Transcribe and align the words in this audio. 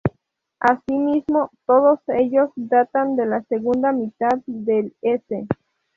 Así 0.59 0.95
mismo, 0.97 1.51
todos 1.67 1.99
ellos 2.07 2.49
datan 2.55 3.15
de 3.17 3.27
la 3.27 3.43
segunda 3.43 3.91
mitad 3.91 4.39
del 4.47 4.95
s. 5.03 5.45